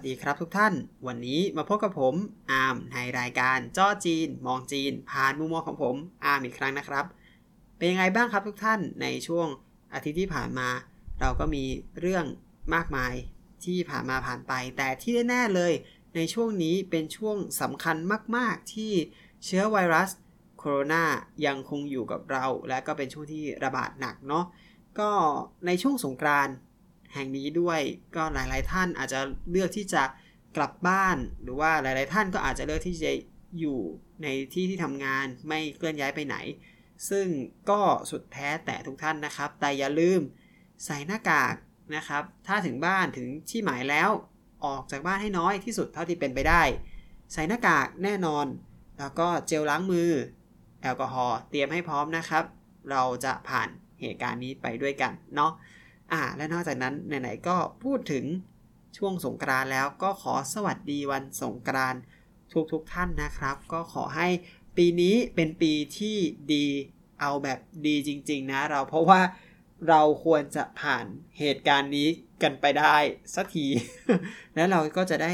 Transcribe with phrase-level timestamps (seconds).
[0.00, 0.74] สดีครับทุกท่าน
[1.06, 2.14] วันนี้มาพบกับผม
[2.50, 7.04] อาร์มในรายการจ้อจีน มองจีน ผ่านมุมมองของผมอาร์มอีกครั้งนะครับ
[7.76, 9.46] เป็นยังไงบ้างครับทุกท่านในช่วง
[9.94, 10.68] อาทิตย์ที่ผ่านมา
[11.20, 11.64] เราก็มี
[12.00, 12.24] เรื่อง
[12.74, 13.14] มากมาย
[13.64, 15.72] ที่ผ่านมาผ่านไป แต่ที่แน่ๆเลย
[16.16, 17.96] ในช่วงนี้เป็นช่วงสำคัญ
[18.36, 18.92] มาก ๆ ที่
[19.44, 20.10] เชื้อไวรัส
[20.58, 21.04] โคโรนา
[21.46, 24.44] ยังคงอยู่กับเรา และก็เป็นช่วงที่ระบาดหนักเนาะ
[24.98, 25.10] ก็
[25.66, 26.54] ในช่วงสงกรานต์
[27.14, 27.80] แห่งนี้ด้วย
[28.16, 30.02] ก็หลาย ๆ ท่านอาจจะเลือกที่จะ
[30.56, 33.12] กลับบ้าน หรือว่าหลาย ๆ ท่านก็อาจจะเลือกที่จะ
[33.60, 33.80] อยู่
[34.22, 36.36] ในที่ที่ทำงานไม่เคลื่อนย้ายไปไหน
[37.10, 37.26] ซึ่ง
[37.70, 40.20] ก็สุดแท้แต่ทุกท่านนะครับ แต่อย่าลืม
[40.84, 41.54] ใส่หน้ากาก
[41.96, 44.10] นะครับ ถ้าถึงบ้านถึงที่หมายแล้ว
[44.64, 46.62] ออกจากบ้านให้น้อยที่สุดเท่าที่เป็นไปได้
[47.32, 48.46] ใส่หน้ากากแน่นอน
[48.98, 50.10] แล้วก็เจลล้างมือ
[50.82, 52.44] แอลกอฮอล์เตรียมให้พร้อมนะครับ
[52.90, 53.68] เราจะผ่าน
[54.00, 55.52] เหตุการณ์นี้ไปด้วยกันเนาะ
[56.12, 58.24] อ่า และนอกจากนั้นไหนๆก็พูดถึง
[58.96, 61.94] ช่วงสงกรานแล้วก็ขอสวัสดีวันสงกราน
[62.72, 64.28] ทุกๆทท่านนะครับ ก็ขอให้
[64.76, 66.16] ปีนี้เป็นปีที่
[66.52, 66.66] ดี
[67.20, 69.20] เอาแบบดีจริง ๆ นะเราเพราะว่า
[69.88, 71.04] เราควรจะผ่าน
[71.38, 72.08] เหตุการณ์นี้
[72.42, 72.96] กันไปได้
[73.34, 73.66] สักที
[74.54, 75.32] แล้วเราก็จะได้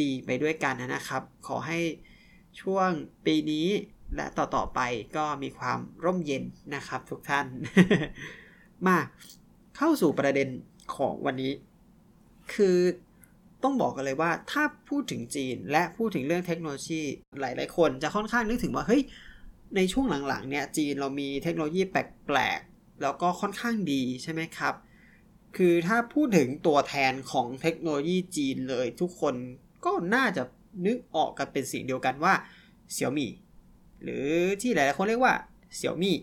[0.00, 1.80] ดีไปด้วยกันนะครับ ขอให้
[2.60, 2.90] ช่วง
[3.26, 3.66] ปีนี้
[4.16, 4.80] และต่อๆไป
[5.16, 7.46] ก็มีความร่มเย็นนะครับทุกท่าน
[8.86, 8.98] มา
[9.82, 10.48] เข้าสู่ประเด็น
[10.96, 11.52] ของวันนี้
[12.54, 12.78] คือ
[13.62, 17.00] ต้องบอกกันเลยว่าถ้าพูดถึงจีนและพูดถึงเรื่องเทคโนโลยี
[17.40, 19.02] หลาย ๆ คนจะค่อนข้างนึกถึงว่าเฮ้ย
[19.76, 24.74] ในช่วงหลังๆเนี่ยจีนเรามีเทคโนโลยีแปลกๆ แล้วก็ค่อนข้างดีใช่ไหมครับ
[25.56, 29.34] คือถ้าพูดถึงตัวแทนของเทคโนโลยีจีนเลยทุกคน
[29.84, 30.42] ก็น่าจะ
[30.86, 32.34] นึกออกกันเป็นสิ่งเดียวกันว่า
[32.92, 33.30] เสี่ยวมี่
[34.02, 34.28] หรือ
[34.62, 35.34] ที่หลายๆคนเรียกว่า
[35.76, 36.16] เสี่ยวมี่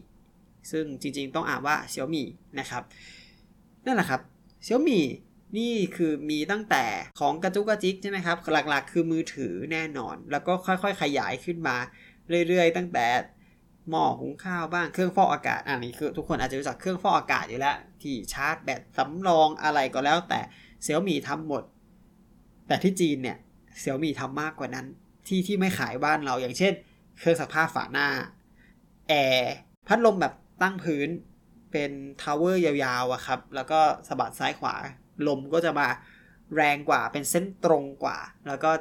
[0.71, 2.27] ซึ่งจริงๆต้องอ่านว่าเสี่ยวมี่
[2.59, 2.83] นะครับ
[3.87, 4.21] นั่นแหละครับ
[4.63, 5.05] เซี่ยมี่
[5.57, 6.85] นี่คือมีตั้งแต่
[7.19, 8.37] ของกระจุกกระจิกใช่ไหมครับ
[8.69, 11.75] หลักๆ คือมือถือแน่นอน แล้วก็ค่อยๆ ขยายขึ้นมา
[12.47, 13.05] เรื่อยๆ ตั้งแต่
[13.89, 20.39] หม้อหุงข้าวบ้างเครื่องฟอกอากาศอันนี้คือทุกคนอาจจะรู้จักเครื่องฟอกอากาศอยู่แล้ว ที่ชาร์จแบตสำรองอะไรก็แล้ว แต่
[20.83, 21.63] Xiaomi ทำหมด
[22.67, 23.37] แต่ที่จีนเนี่ย
[23.79, 24.85] Xiaomi ทำมากกว่านั้น
[25.27, 26.73] ที่ที่ไม่ขายบ้านเราอย่างเช่น
[27.19, 28.07] เครื่องซักผ้าฝาหน้า
[29.09, 29.53] แอร์
[29.87, 31.07] พัดลมแบบตั้งพื้น
[31.77, 34.75] เป็น tower ยาวๆอะครับ แล้วก็สะบัดซ้ายขวา
[35.27, 35.87] ลมก็จะมา
[36.55, 38.17] แรงกว่า เป็นเส้นตรงกว่า
[38.47, 38.71] แล้วก็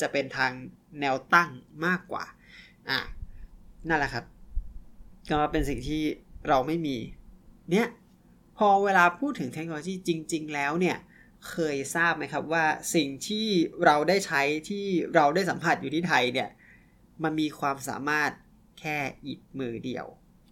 [0.00, 0.52] จะเป็นทาง
[1.00, 1.50] แนวตั้ง
[1.86, 2.24] มากกว่า
[2.88, 2.98] อะ
[3.88, 4.24] นั่นแหละครับ
[5.30, 6.02] ก็เป็นสิ่งที่
[6.48, 6.96] เราไม่มี
[7.70, 7.88] เนี่ย
[8.58, 10.96] พอเวลาพูดถึงเทคโนโลยีจริง ๆ แล้วเนี่ย
[11.50, 12.64] เคยทราบไหมครับว่า
[12.94, 13.46] สิ่งที่
[13.84, 16.50] เราได้ใช้ที่เราได้สัมผัสอยู่ที่ไทยเนี่ย
[17.22, 18.30] มันมีความสามารถ
[18.80, 20.06] แค่อีกมือเดียว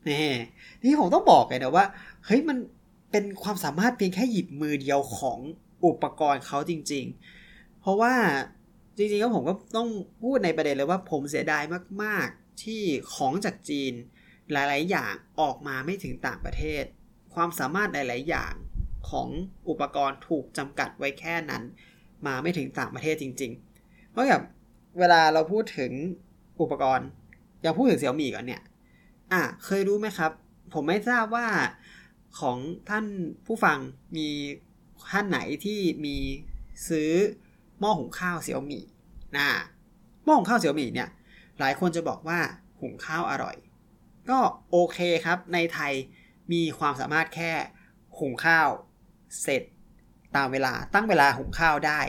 [0.07, 0.29] นี่
[0.85, 1.85] นี่ผมต้องบอกเลยนะว่า
[2.27, 2.59] เฮ้ยมัน
[3.11, 5.39] เป็นความสามารถเพียงแค่หยิบมือเดียวของ
[5.85, 7.05] อุปกรณ์เขาจริง
[7.43, 8.15] ๆ เพราะว่า
[8.97, 9.89] จริงๆก็ผมก็ต้อง
[10.23, 11.63] พูดในประเด็นเลยว่าผมเสียดาย
[12.03, 12.83] มากๆที่
[13.15, 13.93] ของจากจีน
[14.53, 16.85] หลาย ๆ อย่างออกมาไม่ถึงต่างประเทศ
[17.35, 18.55] ความสามารถหลาย ๆ อย่าง
[19.11, 19.29] ของ
[19.69, 21.63] อุปกรณ์ถูกจำกัดไว้แค่นั้น
[22.27, 24.45] มาไม่ถึงต่างประเทศจริงๆเพราะแบบ
[24.99, 25.93] เวลาเราพูดถึง
[26.61, 27.09] อุปกรณ์
[27.63, 28.63] อย่างพูดถึงเสี่ยวมี่ก่อนเนี่ย
[29.33, 30.33] อะเคยรู้ไหมครับ
[30.73, 31.47] ผมไม่ทราบว่า
[32.41, 32.59] ของ
[32.89, 33.07] ท่าน
[33.47, 33.79] ผู้ฟัง
[34.17, 34.29] มี
[35.11, 36.17] ท่านไหนที่มี
[36.89, 37.11] ซื้อ
[37.81, 38.85] หม้อหุงข้าวเสี่ยวหมี่
[39.37, 39.49] นะ
[40.25, 41.09] หม้อหุงข้าวเสี่ยวหมี่เนี่ย
[41.59, 42.41] หลายคนจะบอกว่า
[42.81, 43.57] หุงข้าวอร่อย
[44.31, 44.39] ก็
[44.71, 45.93] โอเคครับในไทย
[46.53, 47.53] มีความสามารถแค่
[48.19, 48.69] หุงข้าว
[49.43, 49.63] เสร็จ
[50.37, 52.01] ตามเวลาตั้งเวลาหุงข้าวได้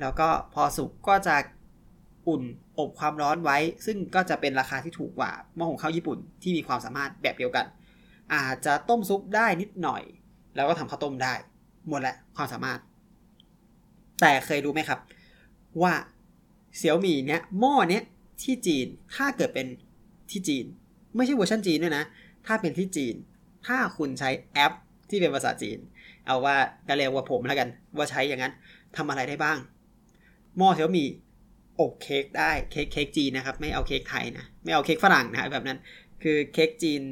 [0.00, 1.36] แล้วก็พอสุกก็จะ
[2.28, 2.42] อุ่น
[2.78, 7.66] อบความร้อนไว้ ซึ่งก็จะเป็นราคาที่ถูกกว่าหม้อหุงข้าวญี่ปุ่นที่มีความสามารถแบบเดียวกัน
[8.34, 10.02] อาจจะต้มซุปได้นิดหน่อย
[10.54, 11.34] แล้วก็ทำข้าวต้มได้
[11.88, 12.78] หมดแหละความสามารถ
[14.20, 14.98] แต่เคยรู้ไหมครับ
[15.82, 15.92] ว่า
[16.76, 18.02] เสี่ยวหมี่เนี้ยหม้อเนี้ย
[18.42, 19.66] ที่จีนถ้าเกิดเป็น
[20.30, 20.64] ที่จีน
[21.16, 22.04] ไม่ใช่เวอร์ชันจีนด้วยนะ
[22.46, 23.14] ถ้าเป็นที่จีน
[23.66, 24.72] ถ้าคุณใช้แอป
[25.10, 25.78] ที่เป็นภาษาจีน
[26.26, 26.56] เอาว่า
[26.88, 28.52] ก็เรียกว่าผมแล้วกัน ว่าใช้อย่างนั้น
[28.96, 29.58] ทำอะไรได้บ้าง
[30.58, 31.08] หม้อเสี่ยวหมี่
[31.80, 35.78] อบเค้กได้เค้กเค้กจีนนะครับ ไม่เอาเค้กไทยนะไม่เอาเค้กฝรั่งนะแบบนั้น
[36.22, 37.02] คือเค้กจีน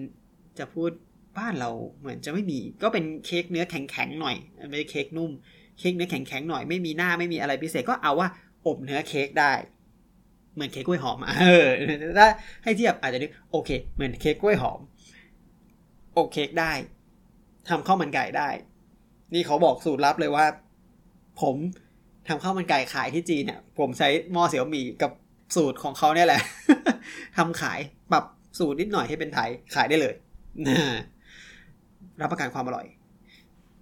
[0.58, 0.90] จะพูด
[1.38, 1.70] บ้านเรา
[2.00, 4.36] เหมือนจะไม่มี ก็เป็นเค้กเนื้อแข็งๆหน่อย
[4.70, 5.30] ไม่ใช่เค้กนุ่ม
[5.78, 8.28] เค้กเนื้อแข็งๆหน่อยไม่มีหน้าไม่มีอะไรพิเศษก็เอาว่า
[8.66, 9.52] อบเนื้อเค้กได้
[10.54, 11.68] เหมือนเค้กกล้วยหอมเออ
[12.18, 12.28] ถ้า
[12.64, 14.80] ให้เทียบอาจจะนึกโอเค เหมือนเค้กกล้วยหอม
[16.16, 16.72] อบเค้กได้
[17.68, 18.48] ทำข้าวมันไก่ได้
[19.34, 20.46] นี่เขาบอกสูตรลับเลยว่า
[21.40, 21.56] ผม
[22.28, 25.12] ทำข้าวมันไก่ขายที่จีนเนี่ยผมใช้หม้อเสี่ยวหมี่กับ
[25.56, 26.40] สูตรของเขาเนี่ยแหละ
[27.36, 27.80] ทำขาย
[28.12, 28.24] ปรับ
[28.58, 30.14] สูตรนิดหน่อยให้เป็นไทยขายได้เลย
[32.20, 32.86] รับประกันความอร่อย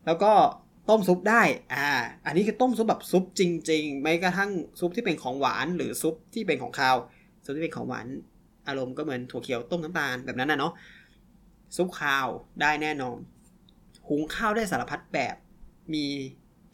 [0.07, 0.33] แล้วก็
[0.89, 1.43] ต้มซุปได้
[1.75, 1.89] อ่า
[2.27, 4.51] อันนี้คือต้มซุปแบบซุปจริงๆไม่กระทั่ง
[4.81, 6.97] ซุปที่เป็นของหวาน หรือซุปที่เป็นของคาว
[7.45, 8.07] ซุปที่เป็นของหวาน
[8.69, 10.73] อารมณ์ก็เหมือนถั่วเขียวต้มน้ำตาลแบบนั้นนะเนาะ
[11.77, 12.27] ซุปข้าว
[12.61, 13.19] ได้แน่นอน
[14.09, 15.37] หุงข้าวได้สารพัดแบบ
[15.95, 16.05] มี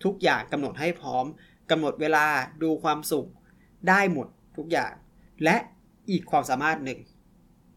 [0.05, 1.25] ทุกอย่างกำหนดให้พร้อม
[1.71, 2.25] กำหนดเวลา
[2.63, 3.27] ดูความสุก
[3.89, 4.27] ได้หมด
[4.57, 4.93] ทุกอย่าง
[5.45, 5.57] และ
[6.11, 6.99] อีกความสามารถหนึ่ง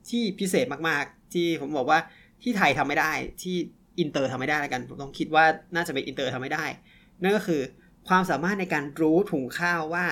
[0.10, 2.00] ที่พิเศษมากๆ ที่ผมบอกว่า
[2.44, 3.12] ที่ไทยทำไม่ได้
[3.42, 3.56] ที่
[4.00, 5.46] อินเตอร์ทำไม่ได้แล้วกันผมต้องคิดว่า
[5.76, 6.66] น่าจะเป็นอินเตอร์ทำไม่ได้
[7.22, 7.62] นั่นก็คือ
[8.08, 10.06] ความสามารถในการรู้ถุงข้าวว่า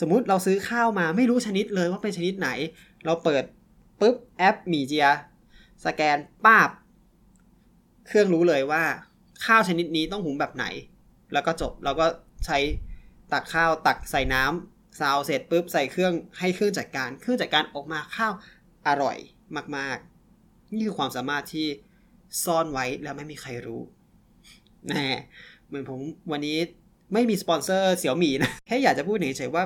[0.00, 2.48] สมมุติเราซื้อข้าวมาไม่รู้ชนิดเลยว่าเป็นชนิดไหน
[3.04, 3.44] เราเปิด
[4.00, 5.08] ปุ๊บแอป Mijia
[5.84, 6.70] สแกนป้าบ
[8.06, 8.82] เครื่องรู้เลยว่า
[9.46, 10.66] ข้าวชนิดนี้ต้องหุงแบบไหน
[11.32, 12.06] แล้วก็จบเราก็
[12.46, 12.58] ใช้
[13.32, 18.32] ตักข้าวตักใส่น้ำซาวเสร็จปุ๊บใส่เครื่องให้เครื่องจัดการ เครื่องจัดการออกมาข้าว
[18.86, 19.18] อร่อย
[19.76, 19.98] มาก
[20.36, 21.66] ๆ นี่คือความสามารถที่
[22.44, 23.82] ซ่อนไว้แล้วไม่มีใครรู้
[24.88, 25.08] แน่
[25.66, 26.00] เหมือนผม
[26.32, 26.58] วันนี้
[27.12, 29.64] ไม่มีสปอนเซอร์เสี่ยวหมี่นะ แค่อยากจะพูดเฉยๆว่า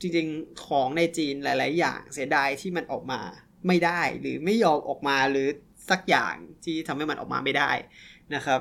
[0.00, 3.20] จริงๆ ของในจีนหลาย ๆ อย่างเสียดายที่มันออกมา
[3.66, 5.48] ไม่ได้หรือไม่ยอมออกมาหรือ
[5.90, 6.34] สักอย่าง
[6.64, 7.70] ที่ทำให้มันออกมาไม่ได้
[8.34, 8.60] นะครับ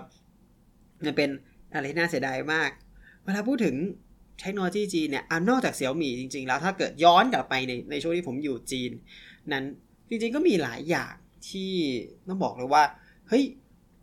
[1.06, 1.30] มันเป็น
[1.74, 2.70] อะไรที่น่าเสียดายมาก
[3.26, 3.76] เวลาพูดถึง
[4.40, 8.92] เทคโนโลยีจีนเนี่ยอนอกจากเสี่ยวหมี่จริง ๆ แล้วถ้าเกิดย้อนกลับไปในในช่วงที่ผมอยู่จีน
[9.54, 9.66] นั้น
[10.10, 11.14] จริงๆก็มีหลายอย่าง
[11.50, 11.74] ที่
[12.28, 12.84] ต้องบอกเลยว่า
[13.28, 13.44] เฮ้ย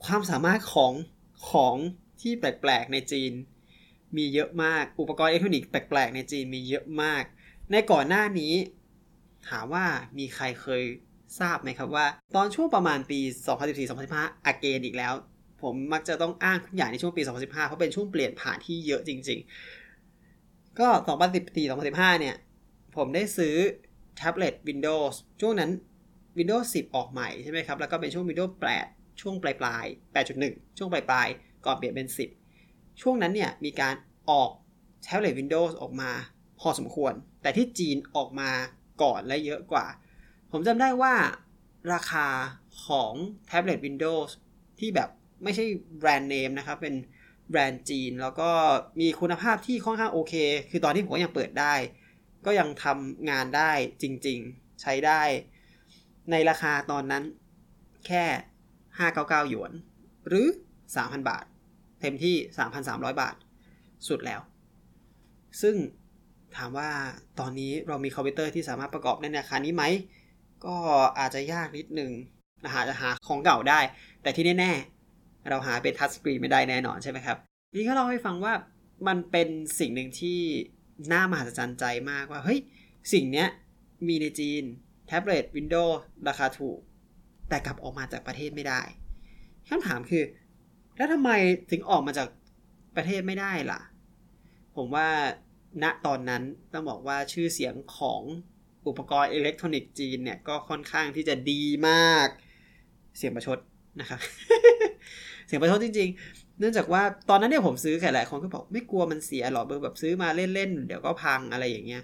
[0.05, 0.93] ความสามารถของ
[1.51, 1.77] ของ
[2.21, 3.33] ที่แปลกๆในจีน
[4.17, 7.25] มีเยอะมากอุปกรณ์อิเล็กทรอนิกส์แปลกๆในจีนมีเยอะมาก
[7.71, 8.55] ในก่อนหน้านี้
[9.49, 9.85] ถามว่า
[10.19, 10.83] มีใครเคย
[11.41, 12.07] ทราบไหมครับว่า
[12.37, 13.21] ตอนช่วงประมาณปี
[13.83, 15.15] 2014-2015อาเกนอีกแล้ว
[15.63, 19.41] ผมมักจะต้องอ้างทุกอย่างในช่วงปี 2015 เพราะเป็นช่วงเปลี่ยนผ่านที่เยอะจริง
[20.09, 20.89] ๆ ก็
[21.55, 22.37] 2014-2015 เนี่ย
[22.97, 23.55] ผมได้ซื้อ
[24.17, 25.71] แท็บเล็ต Windows ช่วงนั้น
[26.39, 28.53] Windows 10 ออกใหม่ใช่ไหมครับ แล้วก็เป็นช่วง Windows
[28.87, 29.85] 8 ช่วงปลายปลาย
[30.33, 31.29] 8.1 ช่วงปลายปลาย
[31.67, 32.09] ก่อนเปลี่ยนเป็น
[32.55, 33.95] 10 ช่วงนั้นเนี่ย มีการ
[34.31, 34.51] ออก
[35.05, 36.11] แท็บเล็ต Windows ออกมา
[36.61, 37.13] พอสมควร
[37.43, 38.51] แต่ที่จีนออกมา
[39.03, 39.87] ก่อนและเยอะกว่า
[40.53, 41.15] ผมจำได้ว่า
[41.93, 42.27] ราคา
[42.87, 43.13] ของ
[43.47, 44.31] แท็บเล็ต Windows
[44.79, 45.09] ที่แบบ
[45.43, 45.65] ไม่ใช่
[45.99, 46.95] แบรนด์เนมนะครับ เป็น
[47.51, 48.51] แบรนด์จีน แล้วก็
[49.01, 50.35] มีคุณภาพที่ค่อนข้างโอเค
[50.71, 51.75] คือตอนที่ผมยังเปิดได้
[52.47, 53.71] ก็ยังทำงานได้
[54.03, 55.23] จริง ๆ ใช้ได้
[56.31, 57.23] ในราคาตอนนั้น
[58.07, 58.25] แค่
[58.89, 59.73] 599 หยวน
[60.29, 60.47] หรือ
[60.87, 61.45] 3,000 บาท
[62.01, 62.37] เต็มที่
[62.79, 63.35] 3,300 บาท
[64.09, 64.41] สุดแล้ว
[65.63, 65.77] ซึ่ง
[66.57, 66.91] ถามว่า
[67.41, 69.85] ตอนนี้เรามีคอมพิวเตอร์ที่สามารถประกอบในราคานี้ไหม
[70.67, 70.77] ก็
[71.19, 72.13] อาจจะยากนิดนึง
[72.65, 73.81] นะฮะจะหาของเก่าได้
[74.23, 74.98] แต่ที่แน่ๆ
[75.51, 77.37] เราหาเป็น touchscreen ไม่ได้แน่นอนใช่ไหมครับ
[77.75, 78.55] นี่ก็เล่าให้ฟังว่า
[79.09, 79.49] มันเป็น
[79.79, 80.41] สิ่งหนึ่งที่
[81.13, 82.61] น่ามหัศจรรย์ใจมากว่าเฮ้ย
[83.13, 83.49] สิ่งเนี้ย
[84.09, 84.63] มีในจีน
[85.07, 86.79] แท็บเล็ต Windowsราคาถูก
[87.49, 88.81] แต่กลับออกมาจากประเทศไม่ได้
[89.69, 90.25] คำถามคือ
[90.97, 91.31] แล้วทำไม
[91.71, 92.29] ถึงออกมาจาก
[92.97, 93.81] ประเทศไม่ได้ล่ะ
[94.77, 95.09] ผมว่า
[95.83, 96.43] ณตอนนั้น
[96.73, 98.23] ต้องบอกว่าชื่อเสียงของ
[98.89, 102.29] อุปกรณ์อิเล็กทรอนิกส์จีนเนี่ย ก็ค่อนข้างที่จะดีมาก
[103.17, 103.59] เสียงประชด
[104.01, 104.21] นะครับ
[105.49, 112.03] เสียงประชดจริง ๆ เนื่องจากว่าตอนนั้นเนี่ยผมซื้อแค่หลายคนก็บอกไม่กลัวมันเสียหรอกแบบซื้อมาเล่นๆเดี๋ยวก็พังอะไรอย่างเงี้ย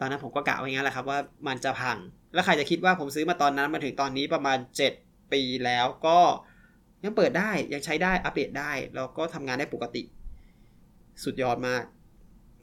[0.00, 1.96] ตอนนั้นผมก็กะไว้งั้นแหละครับว่ามันจะพัง
[2.34, 4.58] แล้วใครจะคิดว่าผมซื้อมาตอนนั้นมาถึงตอนนี้ประมาณ
[4.94, 6.18] 7 ปีแล้วก็
[7.04, 10.02] ยังเปิดได้ยังใช้ได้อัปเดตได้แล้วก็ทำงานได้ปกติ
[11.24, 11.82] สุดยอดมาก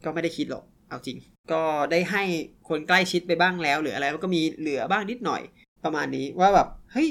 [0.04, 1.18] ก็ไม่ได้คิดหรอกเอาจริง
[1.52, 2.24] ก็ได้ให้
[2.70, 5.42] คนใกล้ชิดไปบ้างแล้ว หรืออะไรก็มีเหลือบ้างนิดหน่อย
[5.86, 7.10] ประมาณนี้ว่าแบบเฮ้ย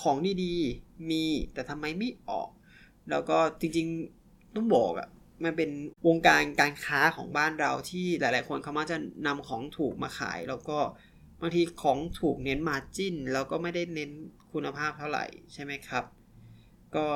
[0.00, 2.48] ของดีๆ มีแต่ทำไมไม่ออก
[3.10, 5.08] แล้วก็จริงๆต้องบอกอะ่ะ
[5.44, 5.70] มันเป็น
[6.06, 8.96] วงการการค้าของบ้านเราที่หลายๆ คนเขามักจะ
[9.26, 10.78] นำของถูกมาขาย แล้วก็
[11.40, 14.10] บางทีของถูกเน้นมาจิ้น แล้วก็ไม่ได้เน้น
[14.52, 16.04] คุณภาพเท่าไหร่ใช่ไหมครับ
[16.96, 17.06] ก็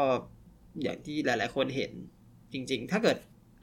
[0.82, 1.92] อย่างที่หลายๆ คนเห็น
[2.52, 3.16] จริงๆ ถ้าเกิด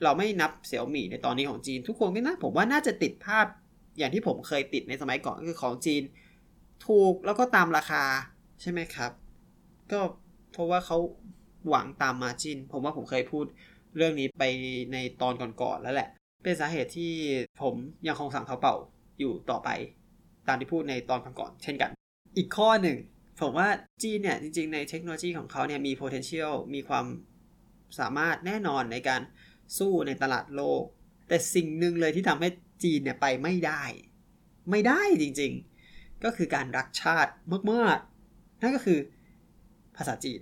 [0.03, 3.45] เราไม่นับเสี่ยวมี่ในตอนนี้ของจีน ทุกคนก็น่าผมว่าน่าจะติดภาพ
[3.97, 6.03] อย่างที่ผมเคยติดในสมัยก่อนก็คือของจีน
[6.87, 8.03] ถูกแล้วก็ตามราคา
[8.63, 9.11] ใช่ไหมครับ
[9.91, 9.99] ก็
[10.51, 10.97] เพราะว่าเขา
[11.69, 13.45] หวังตามมาจินผมว่าผมเคยพูด
[13.97, 14.43] เรื่องนี้ไป
[14.93, 16.09] ในตอนก่อนๆแล้วแหละ
[16.43, 17.11] เป็นสาเหตุที่
[17.61, 17.75] ผม
[18.07, 18.75] ยังคงสั่งเขาเป่า
[19.19, 19.69] อยู่ต่อไป
[20.47, 21.91] ตามที่พูดในตอนก่อนๆเช่นกัน
[22.37, 22.97] อีกข้อหนึ่ง
[23.41, 23.67] ผมว่า
[24.03, 27.05] จีนเนี่ยจริงๆในเทคโนโลยีของเขาเนี่ยมี potential มีความ
[27.99, 29.21] สามารถแน่นอนในการ
[29.77, 30.83] สู้ในตลาดโลก
[31.27, 32.49] แต่สิ่งหนึ่งเลยที่ทำให้
[32.83, 33.83] จีนเนี่ยไปไม่ได้
[34.69, 37.31] ไม่ได้จริงๆ ก็คือการรักชาติ
[37.71, 38.12] มากๆ
[38.63, 38.99] นั่นก็คือ
[39.97, 40.39] ภาษาจีน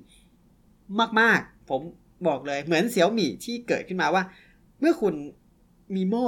[1.22, 1.82] มากๆ ผม
[2.28, 4.24] บอกเลยเหมือนเสี่ยวหมี่ที่เกิดขึ้นมาว่า
[4.80, 5.14] เมื่อคุณ
[5.96, 6.28] มีหม้อ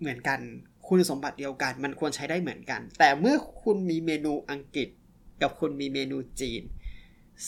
[0.00, 0.40] เหมือนกัน
[0.88, 4.88] คุณสมบัติเดียวกัน มันควรใช้ได้เหมือนกัน แต่เมื่อคุณมีเมนูอังกฤษ
[5.42, 6.62] กับคุณมีเมนูจีน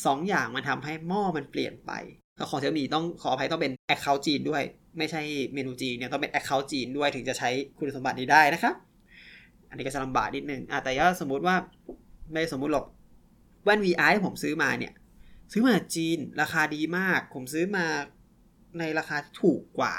[0.04, 1.92] สองอย่างมันทำให้หม้อมันเปลี่ยนไป
[2.50, 4.62] ของเซี่ยวหมี่ต้องขออภัยต้องเป็น Account จีนด้วย
[4.98, 5.20] ไม่ใช่
[5.54, 8.74] เมนูจีนเนี่ยต้องเป็น Account จีนด้วยถึงจะใช้คุณสมบัตินี้ได้นะครับ
[9.68, 11.56] อันนี้ก็จะลำบากนิดนึงอะแต่ถ้าสมมุติว่า
[12.32, 12.84] ไม่สมมุติหรอก
[13.64, 14.92] แว่น VR ที่ผมซื้อมาเนี่ย
[15.52, 17.87] ซื้อมาจากจีนราคาดีมาก ผมซื้อมา
[18.78, 19.94] ในราคาที่ถูกกว่า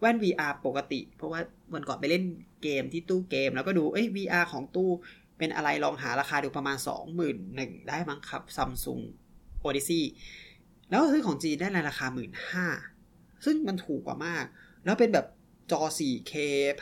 [0.00, 1.40] แว่น VR ปกติ เพราะว่า
[1.74, 2.24] วันก่อนไปเล่น
[2.62, 4.90] เกมที่ตู้เกม แล้วก็ดูเอ้ย VR ของตู้
[5.38, 6.76] เป็นอะไรลองหาราคาดูประมาณ
[7.32, 9.02] 21,000ได้มั้งครับ Samsung
[9.64, 10.02] Odyssey
[10.90, 12.06] แล้วซื้อของจีนได้ในราคา
[12.76, 14.44] 15,000ซึ่งมันถูกกว่ามาก
[14.84, 15.26] แล้วเป็นแบบ
[15.70, 16.32] จอ 4K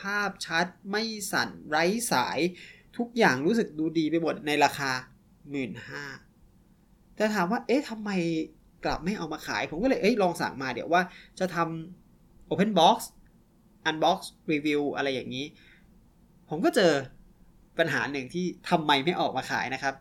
[0.01, 2.39] ภาพชัด ไม่สั่นไร้สาย
[2.97, 6.26] ทุกอย่างรู้สึกดูดีไปหมดในราคา 15,000
[7.17, 8.09] แต่ถามว่า เอ๊ะทำไม
[8.85, 11.01] กลับไม่เอามาขาย ผมก็เลยเอ้ยลองสั่งมาเดี๋ยวว่า
[11.39, 12.97] จะทำ Open Box
[13.89, 14.19] Unbox
[14.51, 15.45] Review อะไรอย่างนี้
[16.49, 16.91] ผมก็เจอ
[17.79, 19.93] ปัญหาหนึ่งที่ทำไมไม่ออกมาขายนะครับ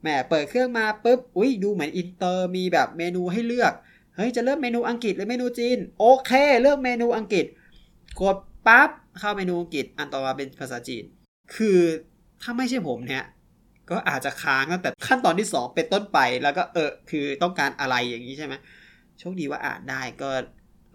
[0.00, 3.72] แหมเปิดเครื่องมาปุ๊บอุ้ยดูเหมือนอินเตอร์มีแบบเมนูให้เลือก
[4.16, 6.30] เฮ้ยจะเลือกเมนูอังกฤษหรือเมนูจีนโอเค
[6.62, 7.46] เลือกเมนูอังกฤษ
[8.20, 8.36] กด
[8.66, 11.04] ปั๊บเข้าเมนูอังกฤษอันต่อมาเป็นภาษาจีน
[11.54, 11.78] คือ
[12.42, 13.24] ถ้าไม่ใช่ผมเนี่ย
[13.90, 18.54] ก็อาจจะค้างตั้งแต่ขั้นตอนที่ 2 เป็นต้นไป แล้วก็เออคือต้องการอะไรอย่างนี้ใช่ไหม
[19.18, 20.30] โชคดีว่าอ่านได้ก็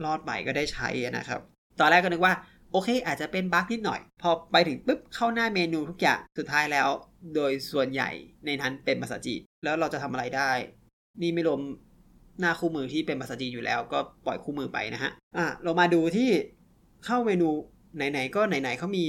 [0.06, 1.40] รอดใหม่ก็ได้ใช้นะครับ
[1.80, 2.34] ตอนแรกก็นึกว่า
[2.72, 6.88] โอเค อาจจะเป็นบั๊กนิดหน่อย พอไปถึงปุ๊บเข้าหน้าเมนูทุกอย่างสุดท้ายแล้ว
[7.36, 8.10] โดยส่วนใหญ่
[8.46, 10.52] ในนั้นเป็นภาษาจีนแล้วเราจะทำอะไรได้
[11.22, 11.62] นี่ไม่รวม
[12.40, 16.30] หน้าคู่มือที่เป็นภาษาจีนอยู่แล้ว ก็ปล่อยคู่มือไปนะฮะอะเรามาดูที่
[17.06, 17.50] เข้าเมนู
[17.96, 19.04] ไหนๆก็ไหนๆเขามี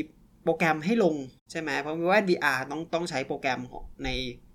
[0.46, 1.14] โปรแกรมให้ลง
[1.50, 3.60] ใช่ไหมเพราะว่า VR ต้องต้องใช้โปรแกรม
[4.04, 4.08] ใน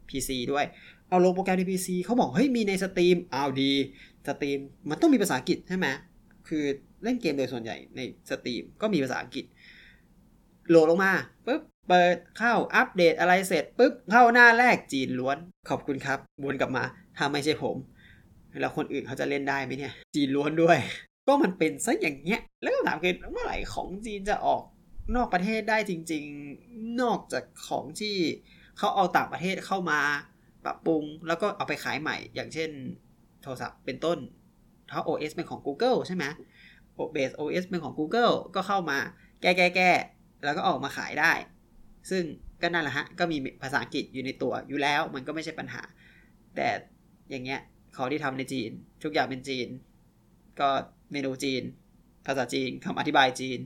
[0.10, 0.66] PC ด้วย
[1.10, 3.72] เอาลงโปรแกรมใน PC เขาบอกเฮ้ยมีใน Steam อ้าวดี
[4.28, 5.88] Steam มันต้องมีภาษาอังกฤษใช่ไหม
[6.48, 6.64] คือ
[7.04, 9.46] เล่นเกมโดยส่วนใหญ่ใน Steam ก็มีภาษาอังกฤษ
[10.70, 11.12] โหลดลงมา
[11.46, 15.38] ปุ๊บเปิดเข้าอัปเดตอะไรเสร็จปุ๊บเข้าหน้าแรกจีนล้วน
[15.70, 16.84] ขอบคุณครับวนกลับมา
[17.18, 17.76] ถ้าไม่ใช่ผม
[18.62, 20.78] แล้วคนอื่นเขาจะเล่นได้ไหมเนี่ย จีนล้วนด้วย
[21.28, 24.64] ก็มันเป็นซะอย่างเงี้ยแล้วก็ถามคือเมื่อไหร่ของจีนจะออก
[25.16, 26.24] นอกประเทศได้จริง
[26.62, 28.16] ๆ นอกจากของที่
[28.78, 30.00] เขาเอาต่างประเทศเข้ามา
[30.66, 32.70] ปรับปรุง แล้วก็เอาไปขายใหม่ อย่างเช่น
[33.42, 34.20] โทรศัพท์เป็นต้น
[34.92, 36.26] ถ้า OS เป็นของ Google ใช่ไหม
[37.16, 38.98] Base OS เป็นของ Google ก็เข้ามา
[39.42, 39.92] แก้แก้แก้
[40.44, 41.34] แล้วก็ออกมาขายได้
[42.10, 42.24] ซึ่ง
[42.62, 45.82] ก็นั่นแหละฮะ ก็มีภาษาอังกฤษอยู่ในตัวอยู่แล้วมันก็ไม่ใช่ปัญหา
[46.56, 46.68] แต่
[47.30, 47.62] อย่างเงี้ย
[47.94, 48.72] เขาที่ทำในจีน
[49.04, 49.68] ทุกอย่างเป็นจีน
[50.60, 50.70] ก็
[51.12, 51.64] เมนูจีน
[52.26, 53.60] ภาษาจีนคำอธิบายจีน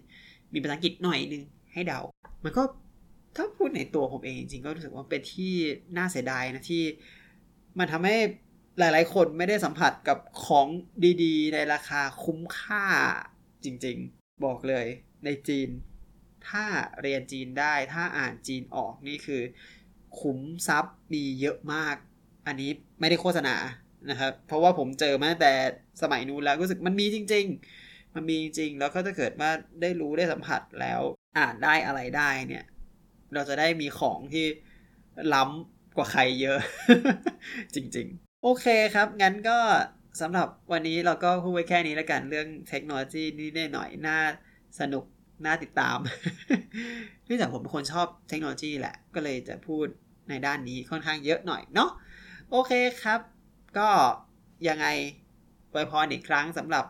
[0.55, 1.43] มีภาษาอังกฤษหน่อยนึง
[1.73, 2.01] ให้เดา
[2.43, 2.63] มันก็
[3.35, 5.53] ถ้าพูดในตัวผมเองจริงก็รู้สึกว่าเป็นที่
[5.97, 6.83] น่าเสียดายนะที่
[7.79, 8.17] มันทำให้
[8.79, 10.67] หลายๆ คนไม่ได้สัมผัสกับของ
[11.23, 12.85] ดีๆ ในราคาคุ้มค่า
[13.63, 14.85] จริงๆ บอกเลย
[15.25, 15.69] ในจีน
[16.49, 16.65] ถ้า
[17.01, 19.41] เรียนจีนได้ถ้าอ่านจีนออกนี่คือ
[20.19, 21.95] คุ้มซับมีเยอะมาก
[22.47, 23.55] อันนี้ไม่ได้โฆษณา
[24.09, 25.53] นะครับเพราะว่าผมเจอมาตั้งแต่
[26.01, 27.84] สมัยนู้นแล้วรู้สึกมันมีจริง ๆ
[28.15, 31.01] มันมีจริงแล้วก็ถ้าเกิดว่าได้รู้ได้สัมผัสแล้ว
[31.37, 32.65] อ่านได้อะไรได้เนี่ย
[33.33, 34.45] เราจะได้มีของที่
[35.33, 36.59] ล้ำกว่าใครเยอะ
[37.75, 39.57] จริง ๆ โอเคครับ งั้นก็
[40.21, 44.19] สำหรับวันนี้เราก็พูดไว้แค่นี้แล้วกันเรื่องเทคโนโลยีนี่แน่หน่อยน่า
[44.79, 45.05] สนุก
[45.45, 45.97] น่าติดตาม
[47.25, 49.85] เนื่องจากผมเป็นคนชอบเทคโนโลยีแหละ ก็เลยจะพูด
[50.29, 51.89] ในด้านนี้ค่อนข้างเยอะหน่อยเนาะ
[52.51, 52.71] โอเค
[53.03, 53.19] ครับ
[53.77, 53.89] ก็
[54.67, 54.87] ยังไง
[55.71, 56.85] ไวพรอีกครั้งสำหรับ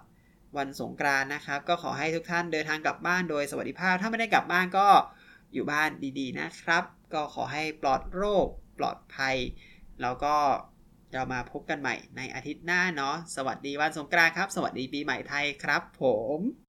[0.58, 4.88] วันสงกรานนะครับ ก็ขอให้ทุกท่านเดินทางกลับบ้านโดยสวัสดิภาพ ถ้าไม่ได้กลับบ้านก็
[5.54, 6.84] อยู่บ้านดีๆนะครับ
[7.14, 8.48] ก็ขอให้ปลอดโรค
[8.80, 9.36] ปลอดภัย
[10.02, 10.36] แล้วก็
[11.14, 16.04] เรามาพบกันใหม่ในอาทิตย์หน้าเนาะสวัสดีวันสงกรานต์ครับ สวัสดีปีใหม่ไทยครับ ผ
[16.38, 16.65] ม